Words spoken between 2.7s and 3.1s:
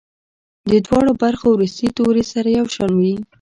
شان